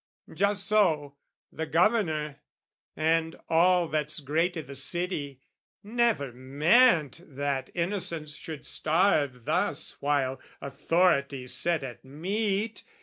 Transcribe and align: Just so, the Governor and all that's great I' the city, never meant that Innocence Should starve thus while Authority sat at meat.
Just 0.33 0.65
so, 0.67 1.13
the 1.51 1.67
Governor 1.67 2.39
and 2.97 3.35
all 3.49 3.87
that's 3.87 4.19
great 4.19 4.57
I' 4.57 4.61
the 4.61 4.73
city, 4.73 5.41
never 5.83 6.31
meant 6.33 7.19
that 7.23 7.69
Innocence 7.75 8.33
Should 8.35 8.65
starve 8.65 9.45
thus 9.45 10.01
while 10.01 10.41
Authority 10.59 11.45
sat 11.45 11.83
at 11.83 12.03
meat. 12.03 12.83